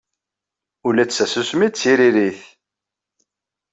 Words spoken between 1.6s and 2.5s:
d tiririt.